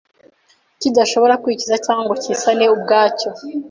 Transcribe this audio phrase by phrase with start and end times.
[0.81, 3.29] kidashobora kwikiza cyangwa ngo kisane ubwacyo